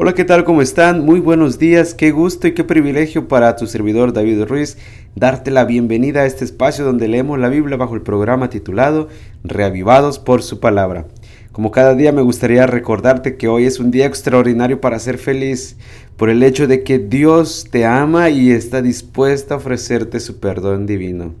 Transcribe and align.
Hola, 0.00 0.14
¿qué 0.14 0.24
tal? 0.24 0.44
¿Cómo 0.44 0.62
están? 0.62 1.04
Muy 1.04 1.18
buenos 1.18 1.58
días, 1.58 1.92
qué 1.92 2.12
gusto 2.12 2.46
y 2.46 2.54
qué 2.54 2.62
privilegio 2.62 3.26
para 3.26 3.56
tu 3.56 3.66
servidor 3.66 4.12
David 4.12 4.44
Ruiz 4.44 4.78
darte 5.16 5.50
la 5.50 5.64
bienvenida 5.64 6.20
a 6.20 6.24
este 6.24 6.44
espacio 6.44 6.84
donde 6.84 7.08
leemos 7.08 7.36
la 7.36 7.48
Biblia 7.48 7.76
bajo 7.76 7.96
el 7.96 8.02
programa 8.02 8.48
titulado 8.48 9.08
Reavivados 9.42 10.20
por 10.20 10.44
su 10.44 10.60
palabra. 10.60 11.08
Como 11.50 11.72
cada 11.72 11.96
día 11.96 12.12
me 12.12 12.22
gustaría 12.22 12.64
recordarte 12.68 13.36
que 13.36 13.48
hoy 13.48 13.64
es 13.64 13.80
un 13.80 13.90
día 13.90 14.06
extraordinario 14.06 14.80
para 14.80 15.00
ser 15.00 15.18
feliz 15.18 15.76
por 16.16 16.30
el 16.30 16.44
hecho 16.44 16.68
de 16.68 16.84
que 16.84 17.00
Dios 17.00 17.66
te 17.68 17.84
ama 17.84 18.30
y 18.30 18.52
está 18.52 18.82
dispuesto 18.82 19.54
a 19.54 19.56
ofrecerte 19.56 20.20
su 20.20 20.38
perdón 20.38 20.86
divino. 20.86 21.34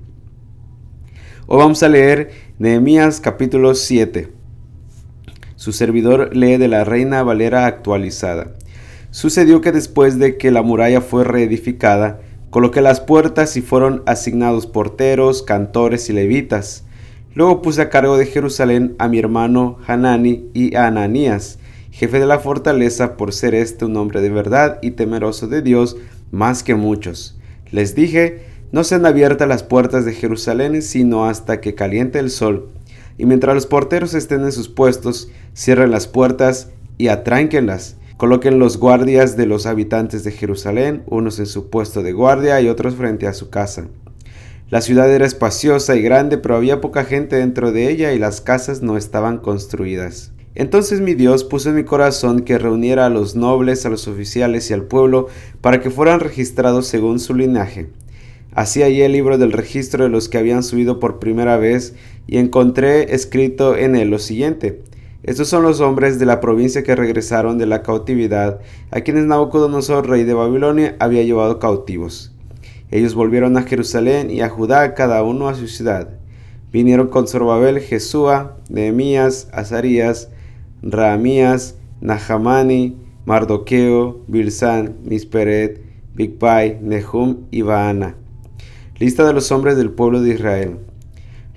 Hoy 1.46 1.58
vamos 1.58 1.84
a 1.84 1.88
leer 1.88 2.32
Nehemías 2.58 3.20
capítulo 3.20 3.76
7. 3.76 4.37
Su 5.58 5.72
servidor 5.72 6.36
lee 6.36 6.56
de 6.56 6.68
la 6.68 6.84
Reina 6.84 7.24
Valera 7.24 7.66
actualizada. 7.66 8.52
Sucedió 9.10 9.60
que 9.60 9.72
después 9.72 10.16
de 10.20 10.36
que 10.36 10.52
la 10.52 10.62
muralla 10.62 11.00
fue 11.00 11.24
reedificada, 11.24 12.20
coloqué 12.50 12.80
las 12.80 13.00
puertas 13.00 13.56
y 13.56 13.60
fueron 13.60 14.04
asignados 14.06 14.68
porteros, 14.68 15.42
cantores 15.42 16.08
y 16.10 16.12
levitas. 16.12 16.84
Luego 17.34 17.60
puse 17.60 17.82
a 17.82 17.90
cargo 17.90 18.16
de 18.16 18.26
Jerusalén 18.26 18.94
a 19.00 19.08
mi 19.08 19.18
hermano 19.18 19.78
Hanani 19.84 20.48
y 20.54 20.76
a 20.76 20.86
Ananías, 20.86 21.58
jefe 21.90 22.20
de 22.20 22.26
la 22.26 22.38
fortaleza, 22.38 23.16
por 23.16 23.32
ser 23.32 23.56
este 23.56 23.84
un 23.84 23.96
hombre 23.96 24.20
de 24.20 24.30
verdad 24.30 24.78
y 24.80 24.92
temeroso 24.92 25.48
de 25.48 25.60
Dios 25.60 25.96
más 26.30 26.62
que 26.62 26.76
muchos. 26.76 27.36
Les 27.72 27.96
dije, 27.96 28.44
no 28.70 28.84
sean 28.84 29.04
abiertas 29.04 29.48
las 29.48 29.64
puertas 29.64 30.04
de 30.04 30.12
Jerusalén 30.12 30.82
sino 30.82 31.26
hasta 31.26 31.60
que 31.60 31.74
caliente 31.74 32.20
el 32.20 32.30
sol 32.30 32.68
y 33.18 33.26
mientras 33.26 33.54
los 33.54 33.66
porteros 33.66 34.14
estén 34.14 34.42
en 34.42 34.52
sus 34.52 34.68
puestos, 34.68 35.28
cierren 35.54 35.90
las 35.90 36.06
puertas 36.06 36.70
y 36.96 37.08
atránquenlas. 37.08 37.96
Coloquen 38.16 38.58
los 38.58 38.78
guardias 38.78 39.36
de 39.36 39.46
los 39.46 39.66
habitantes 39.66 40.24
de 40.24 40.32
Jerusalén, 40.32 41.02
unos 41.06 41.38
en 41.38 41.46
su 41.46 41.68
puesto 41.68 42.02
de 42.02 42.12
guardia 42.12 42.60
y 42.60 42.68
otros 42.68 42.94
frente 42.94 43.26
a 43.26 43.34
su 43.34 43.50
casa. 43.50 43.88
La 44.70 44.80
ciudad 44.80 45.10
era 45.12 45.26
espaciosa 45.26 45.96
y 45.96 46.02
grande, 46.02 46.38
pero 46.38 46.56
había 46.56 46.80
poca 46.80 47.04
gente 47.04 47.36
dentro 47.36 47.72
de 47.72 47.90
ella 47.90 48.12
y 48.12 48.18
las 48.18 48.40
casas 48.40 48.82
no 48.82 48.96
estaban 48.96 49.38
construidas. 49.38 50.32
Entonces 50.54 51.00
mi 51.00 51.14
Dios 51.14 51.44
puso 51.44 51.70
en 51.70 51.76
mi 51.76 51.84
corazón 51.84 52.40
que 52.40 52.58
reuniera 52.58 53.06
a 53.06 53.10
los 53.10 53.36
nobles, 53.36 53.86
a 53.86 53.90
los 53.90 54.08
oficiales 54.08 54.68
y 54.70 54.74
al 54.74 54.82
pueblo 54.82 55.28
para 55.60 55.80
que 55.80 55.90
fueran 55.90 56.20
registrados 56.20 56.86
según 56.86 57.20
su 57.20 57.34
linaje. 57.34 57.90
Así 58.52 58.82
hallé 58.82 59.06
el 59.06 59.12
libro 59.12 59.38
del 59.38 59.52
registro 59.52 60.02
de 60.02 60.10
los 60.10 60.28
que 60.28 60.36
habían 60.36 60.64
subido 60.64 60.98
por 60.98 61.20
primera 61.20 61.58
vez 61.58 61.94
y 62.28 62.38
encontré 62.38 63.14
escrito 63.14 63.74
en 63.74 63.96
él 63.96 64.10
lo 64.10 64.20
siguiente. 64.20 64.82
Estos 65.24 65.48
son 65.48 65.64
los 65.64 65.80
hombres 65.80 66.20
de 66.20 66.26
la 66.26 66.38
provincia 66.38 66.84
que 66.84 66.94
regresaron 66.94 67.58
de 67.58 67.66
la 67.66 67.82
cautividad, 67.82 68.60
a 68.92 69.00
quienes 69.00 69.24
Nabucodonosor, 69.24 70.08
rey 70.08 70.22
de 70.22 70.34
Babilonia, 70.34 70.94
había 71.00 71.24
llevado 71.24 71.58
cautivos. 71.58 72.32
Ellos 72.92 73.14
volvieron 73.14 73.56
a 73.56 73.62
Jerusalén 73.62 74.30
y 74.30 74.42
a 74.42 74.48
Judá, 74.48 74.94
cada 74.94 75.24
uno 75.24 75.48
a 75.48 75.54
su 75.54 75.66
ciudad. 75.66 76.10
Vinieron 76.72 77.08
con 77.08 77.26
Zorobabel, 77.26 77.80
Jesúa, 77.80 78.56
Nehemías, 78.68 79.48
Azarías, 79.52 80.28
Raamías, 80.82 81.74
Nahamani, 82.00 82.96
Mardoqueo, 83.24 84.20
Bilsán, 84.28 84.96
Misperet, 85.04 85.82
Bigbai, 86.14 86.78
Nehum 86.80 87.46
y 87.50 87.62
Baana 87.62 88.16
Lista 88.98 89.26
de 89.26 89.32
los 89.32 89.52
hombres 89.52 89.76
del 89.76 89.90
pueblo 89.90 90.20
de 90.20 90.34
Israel. 90.34 90.78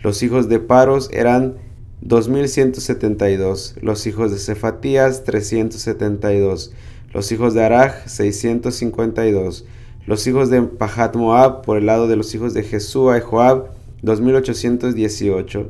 Los 0.04 0.24
hijos 0.24 0.50
de 0.50 0.60
Paros 0.60 1.10
eran 1.14 1.58
2172, 2.02 3.76
los 3.82 4.08
hijos 4.08 4.32
de 4.32 4.40
Cefatías 4.40 5.24
372, 5.24 6.74
los 7.14 7.32
hijos 7.32 7.54
de 7.54 7.64
Araj 7.64 8.08
652, 8.08 9.66
los 10.08 10.26
hijos 10.26 10.50
de 10.50 10.64
Pahat 10.64 11.16
Moab 11.16 11.62
por 11.62 11.78
el 11.78 11.86
lado 11.86 12.08
de 12.08 12.16
los 12.16 12.34
hijos 12.34 12.56
de 12.56 12.64
Jesúa 12.64 13.20
y 13.20 13.22
Joab 13.22 13.68
2818, 14.02 15.70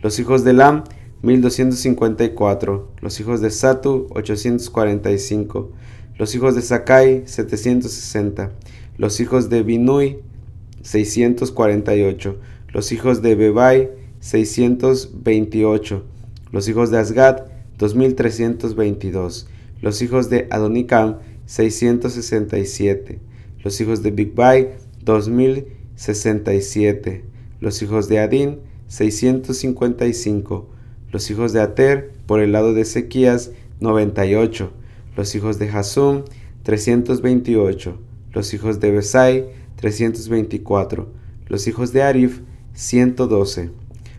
los 0.00 0.18
hijos 0.20 0.44
de 0.44 0.52
Lam 0.52 0.84
1254, 1.22 2.88
los 3.00 3.18
hijos 3.18 3.40
de 3.40 3.50
Satu 3.50 4.06
845, 4.10 5.72
los 6.18 6.34
hijos 6.36 6.54
de 6.54 6.62
Sakai 6.62 7.24
760, 7.26 8.52
los 8.96 9.18
hijos 9.18 9.50
de 9.50 9.64
Binui 9.64 10.18
648. 10.82 12.38
Los 12.72 12.92
hijos 12.92 13.20
de 13.20 13.34
Bebai, 13.34 13.90
628. 14.20 16.04
Los 16.52 16.68
hijos 16.68 16.90
de 16.90 16.98
Asgad, 16.98 17.44
2322. 17.78 19.48
Los 19.82 20.00
hijos 20.00 20.30
de 20.30 20.48
Adonicam, 20.50 21.18
667. 21.46 23.18
Los 23.62 23.80
hijos 23.80 24.02
de 24.02 24.10
Bigbai, 24.10 24.70
2067. 25.04 27.24
Los 27.60 27.80
hijos 27.82 28.08
de 28.08 28.18
Adin, 28.20 28.60
655. 28.88 30.68
Los 31.10 31.30
hijos 31.30 31.52
de 31.52 31.60
Ater, 31.60 32.10
por 32.26 32.40
el 32.40 32.52
lado 32.52 32.72
de 32.72 32.80
Ezequías, 32.82 33.50
98. 33.80 34.72
Los 35.14 35.34
hijos 35.34 35.58
de 35.58 35.68
Hasum, 35.68 36.22
328. 36.62 37.98
Los 38.32 38.54
hijos 38.54 38.80
de 38.80 38.92
Besai, 38.92 39.50
324. 39.76 41.12
Los 41.48 41.66
hijos 41.66 41.92
de 41.92 42.02
Arif, 42.02 42.40
112. 42.74 43.70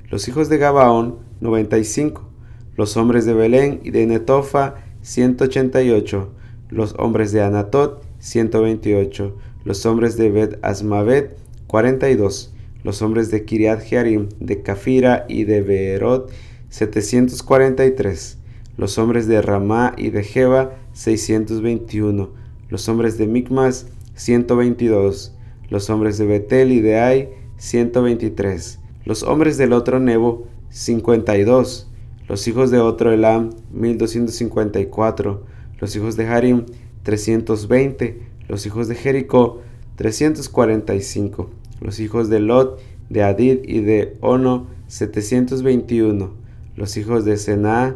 Los 0.10 0.28
hijos 0.28 0.50
de 0.50 0.58
Gabaón, 0.58 1.18
95. 1.42 2.30
Los 2.76 2.98
hombres 2.98 3.26
de 3.26 3.34
Belén 3.34 3.82
y 3.84 3.92
de 3.92 4.06
Netofa, 4.06 4.76
188. 5.02 6.30
Los 6.70 6.96
hombres 6.98 7.32
de 7.32 7.42
Anatot, 7.42 8.04
128. 8.20 9.36
Los 9.64 9.86
hombres 9.86 10.18
de 10.18 10.32
Bet 10.32 10.60
Asmavet, 10.62 11.38
42. 11.68 12.54
Los 12.84 13.02
hombres 13.02 13.32
de 13.32 13.46
Kiriat 13.46 13.82
Jearim, 13.82 14.30
de 14.40 14.62
Cafira 14.62 15.26
y 15.30 15.46
de 15.46 15.62
Beerot, 15.62 16.32
743. 16.70 18.38
Los 18.78 18.98
hombres 18.98 19.28
de 19.28 19.42
Ramá 19.42 19.94
y 19.98 20.10
de 20.10 20.24
Jeba, 20.24 20.76
621. 20.94 22.32
Los 22.70 22.90
hombres 22.90 23.18
de 23.18 23.28
Micmas, 23.28 23.88
122 24.16 25.34
los 25.74 25.90
hombres 25.90 26.20
de 26.20 26.26
Betel 26.26 26.72
y 26.72 26.82
de 26.82 27.00
Ai, 27.00 27.30
123, 27.64 28.80
los 29.06 29.24
hombres 29.24 29.58
del 29.58 29.72
otro 29.72 30.02
Nebo, 30.02 30.48
52, 30.70 31.88
los 32.28 32.46
hijos 32.50 32.72
de 32.72 32.80
otro 32.80 33.14
Elam, 33.14 33.52
1254, 33.72 35.46
los 35.80 35.96
hijos 35.96 36.18
de 36.18 36.28
Harim, 36.28 36.66
320, 37.04 38.20
los 38.50 38.66
hijos 38.66 38.90
de 38.90 38.96
Jericó, 38.96 39.62
345, 39.96 41.52
los 41.80 42.02
hijos 42.02 42.28
de 42.28 42.42
Lot, 42.42 42.82
de 43.10 43.24
Adid 43.24 43.60
y 43.64 43.80
de 43.80 44.18
Ono, 44.20 44.68
721, 44.88 46.34
los 46.76 46.98
hijos 46.98 47.24
de 47.24 47.38
Sená, 47.38 47.96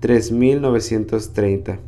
3930. 0.00 1.80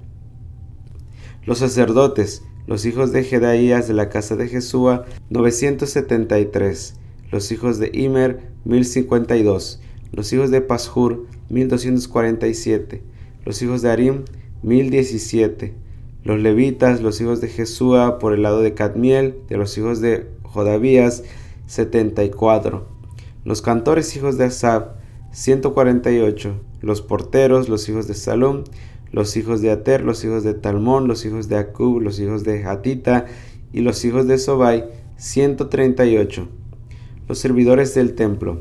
Los 1.47 1.59
sacerdotes, 1.59 2.43
los 2.67 2.85
hijos 2.85 3.13
de 3.13 3.25
Jedaías 3.25 3.89
de 3.89 3.95
la 3.95 4.11
casa 4.11 4.37
de 4.37 4.47
Jesúa, 4.49 5.07
973. 5.31 6.97
Los 7.31 7.51
hijos 7.53 7.79
de 7.79 7.91
Imer, 7.93 8.51
1052. 8.65 9.81
Los 10.13 10.33
hijos 10.33 10.51
de 10.51 10.61
Pashur, 10.61 11.27
1247. 11.51 13.03
Los 13.45 13.63
hijos 13.63 13.83
de 13.83 13.91
Arim, 13.91 14.25
1017. 14.63 15.75
Los 16.23 16.41
levitas, 16.41 17.03
los 17.03 17.21
hijos 17.21 17.41
de 17.41 17.49
Jesúa, 17.49 18.19
por 18.19 18.33
el 18.33 18.43
lado 18.43 18.61
de 18.61 18.75
Cadmiel, 18.75 19.37
de 19.49 19.57
los 19.57 19.77
hijos 19.77 20.01
de 20.01 20.27
Jodavías, 20.43 21.25
74. 21.67 22.87
Los 23.45 23.61
cantores 23.61 24.17
hijos 24.17 24.39
de 24.39 24.45
Asab, 24.45 24.97
148. 25.33 26.55
Los 26.81 27.03
porteros, 27.03 27.69
los 27.69 27.89
hijos 27.89 28.07
de 28.07 28.15
Salom, 28.15 28.65
los 29.11 29.37
hijos 29.37 29.61
de 29.61 29.71
Ater, 29.71 30.03
los 30.03 30.25
hijos 30.25 30.45
de 30.45 30.55
Talmón, 30.55 31.07
los 31.09 31.25
hijos 31.25 31.49
de 31.49 31.57
Acub, 31.57 32.01
los 32.01 32.19
hijos 32.19 32.43
de 32.43 32.65
Hatita 32.65 33.27
y 33.73 33.81
los 33.81 34.05
hijos 34.05 34.27
de 34.27 34.39
Sobai, 34.39 34.87
138. 35.17 36.49
Los 37.27 37.39
servidores 37.39 37.95
del 37.95 38.15
templo, 38.15 38.61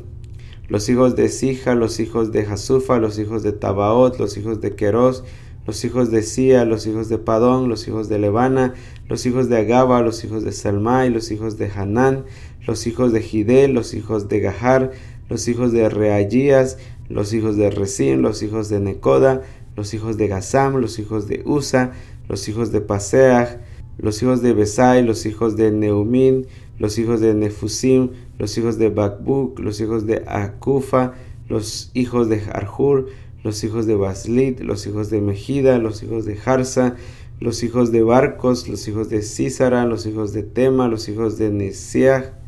los 0.70 0.88
hijos 0.88 1.18
de 1.18 1.28
Sija, 1.28 1.76
los 1.76 2.00
hijos 2.00 2.32
de 2.32 2.44
Hasufa, 2.44 2.98
los 2.98 3.20
hijos 3.20 3.44
de 3.44 3.52
Tabaot, 3.52 4.18
los 4.18 4.38
hijos 4.38 4.62
de 4.62 4.74
Queros, 4.74 5.26
los 5.68 5.84
hijos 5.84 6.12
de 6.12 6.24
Sia, 6.24 6.64
los 6.64 6.88
hijos 6.88 7.10
de 7.10 7.18
Padón, 7.18 7.68
los 7.68 7.88
hijos 7.90 8.08
de 8.08 8.20
Levana, 8.20 8.74
los 9.10 9.26
hijos 9.26 9.50
de 9.50 9.58
Agaba, 9.58 10.02
los 10.02 10.24
hijos 10.24 10.46
de 10.46 10.54
Salmai, 10.54 11.10
los 11.10 11.30
hijos 11.32 11.58
de 11.58 11.70
Hanán, 11.70 12.24
los 12.66 12.88
hijos 12.88 13.12
de 13.12 13.22
Gidel, 13.22 13.74
los 13.74 13.94
hijos 13.94 14.30
de 14.30 14.40
Gahar, 14.40 14.92
los 15.28 15.48
hijos 15.50 15.74
de 15.74 15.90
Reagías, 15.90 16.78
los 17.10 17.34
hijos 17.34 17.58
de 17.58 17.70
Resim, 17.70 18.22
los 18.22 18.44
hijos 18.44 18.70
de 18.70 18.80
Necoda, 18.80 19.42
los 19.76 19.94
hijos 19.94 20.16
de 20.18 20.30
Gazam, 20.30 20.78
los 20.78 21.00
hijos 21.00 21.28
de 21.28 21.42
Usa, 21.46 21.92
los 22.30 22.48
hijos 22.48 22.72
de 22.72 22.80
Paseach, 22.80 23.60
los 23.98 24.22
hijos 24.22 24.42
de 24.42 24.54
Besai, 24.54 25.06
los 25.06 25.26
hijos 25.26 25.56
de 25.56 25.72
Neumin, 25.72 26.48
los 26.80 26.98
hijos 26.98 27.22
de 27.22 27.34
Nefusim, 27.34 28.10
los 28.40 28.58
hijos 28.58 28.78
de 28.78 28.90
Bakbuk, 28.90 29.60
los 29.60 29.80
hijos 29.80 30.06
de 30.06 30.24
Akufa, 30.28 31.14
los 31.48 31.92
hijos 31.94 32.30
de 32.30 32.42
Arjur, 32.52 33.08
los 33.44 33.64
hijos 33.64 33.86
de 33.86 33.96
Baslit, 33.96 34.60
los 34.62 34.88
hijos 34.88 35.10
de 35.10 35.22
Mejida, 35.22 35.78
los 35.78 36.02
hijos 36.02 36.26
de 36.26 36.36
Jarza, 36.36 36.96
los 37.40 37.62
hijos 37.64 37.92
de 37.92 38.04
Barcos, 38.04 38.68
los 38.70 38.88
hijos 38.88 39.10
de 39.10 39.22
Císara, 39.22 39.86
los 39.86 40.06
hijos 40.06 40.34
de 40.34 40.44
Tema, 40.44 40.88
los 40.88 41.10
hijos 41.10 41.38
de 41.38 41.52
Nesiah, 41.52 42.40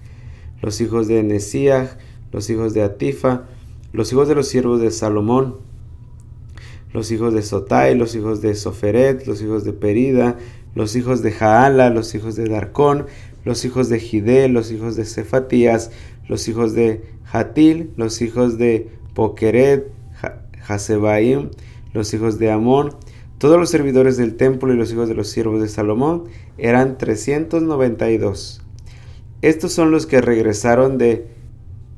los 0.61 0.79
hijos 0.81 1.07
de 1.07 1.21
Nesiah, 1.21 1.97
los 2.31 2.49
hijos 2.49 2.73
de 2.73 2.83
Atifa, 2.83 3.43
los 3.91 4.11
hijos 4.11 4.27
de 4.27 4.35
los 4.35 4.47
siervos 4.47 4.81
de 4.81 4.91
Salomón, 4.91 5.57
los 6.93 7.11
hijos 7.11 7.33
de 7.33 7.41
Sotai, 7.41 7.95
los 7.95 8.15
hijos 8.15 8.41
de 8.41 8.55
Soferet, 8.55 9.27
los 9.27 9.41
hijos 9.41 9.65
de 9.65 9.73
Perida, 9.73 10.37
los 10.75 10.95
hijos 10.95 11.23
de 11.23 11.31
Jaala, 11.31 11.89
los 11.89 12.13
hijos 12.13 12.35
de 12.35 12.45
Darcón, 12.45 13.07
los 13.43 13.65
hijos 13.65 13.89
de 13.89 13.99
Gide, 13.99 14.49
los 14.49 14.71
hijos 14.71 14.95
de 14.95 15.05
Cefatías, 15.05 15.91
los 16.27 16.47
hijos 16.47 16.73
de 16.73 17.03
Hatil, 17.31 17.91
los 17.95 18.21
hijos 18.21 18.57
de 18.57 18.89
Pokeret, 19.13 19.87
Hasebaim, 20.67 21.49
los 21.93 22.13
hijos 22.13 22.39
de 22.39 22.51
Amón, 22.51 22.95
todos 23.37 23.59
los 23.59 23.69
servidores 23.69 24.17
del 24.17 24.35
templo 24.35 24.73
y 24.73 24.77
los 24.77 24.91
hijos 24.91 25.07
de 25.07 25.15
los 25.15 25.29
siervos 25.29 25.61
de 25.61 25.67
Salomón 25.67 26.25
eran 26.57 26.97
392. 26.97 28.61
Estos 29.41 29.73
son 29.73 29.91
los 29.91 30.05
que 30.05 30.21
regresaron 30.21 30.97
de 30.97 31.27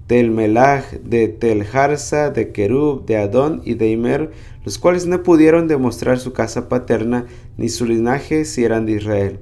De 0.07 1.27
Telharsa, 1.27 2.29
de 2.29 2.51
Kerub, 2.53 3.05
de 3.05 3.17
Adón 3.17 3.61
y 3.65 3.73
de 3.73 3.89
Imer, 3.91 4.31
los 4.63 4.77
cuales 4.77 5.05
no 5.05 5.21
pudieron 5.21 5.67
demostrar 5.67 6.17
su 6.17 6.31
casa 6.31 6.69
paterna 6.69 7.25
ni 7.57 7.67
su 7.67 7.85
linaje 7.85 8.45
si 8.45 8.63
eran 8.63 8.85
de 8.85 8.93
Israel. 8.93 9.39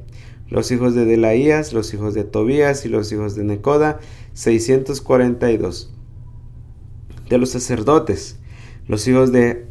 Los 0.50 0.72
hijos 0.72 0.96
de 0.96 1.06
Delaías, 1.06 1.72
los 1.72 1.94
hijos 1.94 2.14
de 2.14 2.24
Tobías 2.24 2.86
y 2.86 2.90
los 2.90 3.12
hijos 3.12 3.36
de 3.36 3.44
Necoda, 3.44 4.00
642. 4.34 5.94
De 7.30 7.38
los 7.38 7.50
sacerdotes, 7.50 8.38
los 8.88 9.08
hijos 9.08 9.32
de 9.32 9.66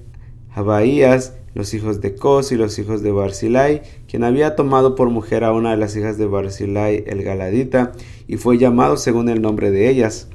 Abaías, 0.55 1.35
los 1.55 1.75
hijos 1.75 2.00
de 2.00 2.14
Cos 2.14 2.52
y 2.52 2.56
los 2.56 2.79
hijos 2.79 3.02
de 3.02 3.12
Barzilai, 3.12 3.82
quien 4.08 4.25
había 4.25 4.56
tomado 4.56 4.94
por 4.94 5.11
mujer 5.11 5.44
a 5.44 5.52
una 5.52 5.70
de 5.73 5.76
las 5.76 5.96
hijas 5.96 6.19
de 6.19 6.26
Barzilai 6.26 7.05
el 7.06 7.23
Galadita, 7.23 7.93
y 8.26 8.37
fue 8.37 8.58
llamado 8.58 8.96
según 8.96 9.29
el 9.29 9.43
nombre 9.43 9.70
de 9.70 9.88
ellas. 9.88 10.29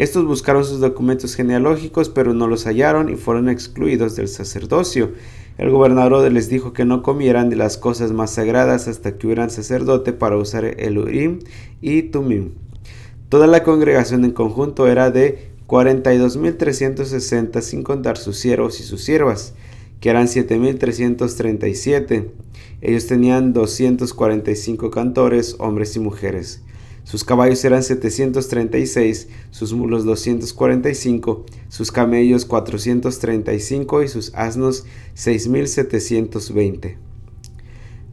Estos 0.00 0.24
buscaron 0.24 0.64
sus 0.64 0.80
documentos 0.80 1.34
genealógicos, 1.34 2.08
pero 2.08 2.32
no 2.32 2.46
los 2.46 2.64
hallaron 2.64 3.10
y 3.10 3.16
fueron 3.16 3.50
excluidos 3.50 4.16
del 4.16 4.28
sacerdocio. 4.28 5.12
El 5.58 5.68
gobernador 5.68 6.32
les 6.32 6.48
dijo 6.48 6.72
que 6.72 6.86
no 6.86 7.02
comieran 7.02 7.50
de 7.50 7.56
las 7.56 7.76
cosas 7.76 8.10
más 8.10 8.30
sagradas 8.30 8.88
hasta 8.88 9.18
que 9.18 9.26
hubieran 9.26 9.50
sacerdote 9.50 10.14
para 10.14 10.38
usar 10.38 10.64
el 10.64 10.96
Urim 10.96 11.40
y 11.82 12.04
Tumim. 12.04 12.52
Toda 13.28 13.46
la 13.46 13.62
congregación 13.62 14.24
en 14.24 14.30
conjunto 14.30 14.88
era 14.88 15.10
de 15.10 15.50
42.360 15.66 17.60
sin 17.60 17.82
contar 17.82 18.16
sus 18.16 18.38
siervos 18.38 18.80
y 18.80 18.84
sus 18.84 19.04
siervas, 19.04 19.52
que 20.00 20.08
eran 20.08 20.28
7.337. 20.28 22.30
Ellos 22.80 23.06
tenían 23.06 23.52
245 23.52 24.90
cantores, 24.90 25.56
hombres 25.58 25.94
y 25.94 26.00
mujeres. 26.00 26.62
Sus 27.10 27.24
caballos 27.24 27.64
eran 27.64 27.82
736, 27.82 29.26
sus 29.50 29.72
mulos 29.72 30.04
245, 30.04 31.44
sus 31.68 31.90
camellos 31.90 32.44
435 32.44 34.04
y 34.04 34.08
sus 34.08 34.32
asnos 34.36 34.84
6720. 35.14 36.98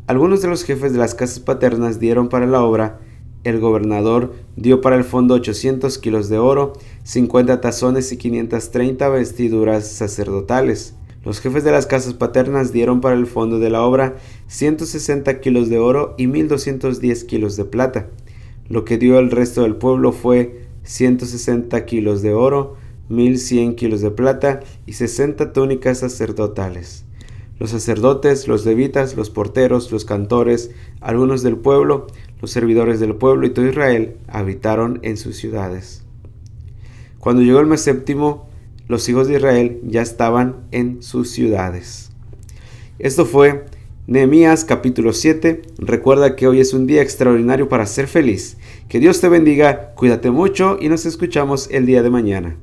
Algunos 0.07 0.41
de 0.41 0.47
los 0.47 0.63
jefes 0.63 0.93
de 0.93 0.97
las 0.97 1.13
casas 1.13 1.39
paternas 1.39 1.99
dieron 1.99 2.27
para 2.27 2.47
la 2.47 2.63
obra, 2.63 2.99
el 3.43 3.59
gobernador 3.59 4.33
dio 4.55 4.81
para 4.81 4.95
el 4.95 5.03
fondo 5.03 5.35
800 5.35 5.95
kilos 5.99 6.27
de 6.27 6.39
oro, 6.39 6.73
50 7.03 7.61
tazones 7.61 8.11
y 8.11 8.17
530 8.17 9.09
vestiduras 9.09 9.87
sacerdotales. 9.91 10.95
Los 11.23 11.39
jefes 11.39 11.63
de 11.63 11.71
las 11.71 11.85
casas 11.85 12.15
paternas 12.15 12.71
dieron 12.71 12.99
para 13.01 13.13
el 13.13 13.27
fondo 13.27 13.59
de 13.59 13.69
la 13.69 13.83
obra 13.83 14.15
160 14.47 15.39
kilos 15.39 15.69
de 15.69 15.77
oro 15.77 16.15
y 16.17 16.25
1210 16.25 17.25
kilos 17.25 17.57
de 17.57 17.65
plata. 17.65 18.07
Lo 18.69 18.85
que 18.85 18.97
dio 18.97 19.19
el 19.19 19.31
resto 19.31 19.63
del 19.63 19.75
pueblo 19.75 20.11
fue 20.11 20.67
160 20.83 21.85
kilos 21.85 22.21
de 22.21 22.33
oro, 22.33 22.75
1100 23.09 23.75
kilos 23.75 24.01
de 24.01 24.11
plata 24.11 24.61
y 24.85 24.93
60 24.93 25.53
túnicas 25.53 25.99
sacerdotales. 25.99 27.05
Los 27.59 27.71
sacerdotes, 27.71 28.47
los 28.47 28.65
levitas, 28.65 29.15
los 29.15 29.29
porteros, 29.29 29.91
los 29.91 30.05
cantores, 30.05 30.71
algunos 31.01 31.41
del 31.41 31.57
pueblo, 31.57 32.07
los 32.41 32.51
servidores 32.51 32.99
del 32.99 33.15
pueblo 33.15 33.47
y 33.47 33.49
todo 33.49 33.67
Israel 33.67 34.17
habitaron 34.27 34.99
en 35.01 35.17
sus 35.17 35.37
ciudades. 35.37 36.03
Cuando 37.19 37.41
llegó 37.41 37.59
el 37.59 37.65
mes 37.67 37.81
séptimo, 37.81 38.47
los 38.87 39.09
hijos 39.09 39.27
de 39.27 39.37
Israel 39.37 39.81
ya 39.83 40.01
estaban 40.01 40.67
en 40.71 41.01
sus 41.01 41.31
ciudades. 41.31 42.11
Esto 42.99 43.25
fue 43.25 43.65
Nehemías 44.07 44.63
capítulo 44.63 45.11
7. 45.11 45.63
Recuerda 45.79 46.37
que 46.37 46.47
hoy 46.47 46.61
es 46.61 46.73
un 46.73 46.87
día 46.87 47.01
extraordinario 47.01 47.67
para 47.67 47.85
ser 47.85 48.07
feliz. 48.07 48.55
Que 48.87 49.01
Dios 49.01 49.19
te 49.19 49.27
bendiga, 49.27 49.93
cuídate 49.95 50.31
mucho 50.31 50.77
y 50.79 50.87
nos 50.87 51.05
escuchamos 51.05 51.67
el 51.71 51.85
día 51.85 52.01
de 52.01 52.09
mañana. 52.09 52.55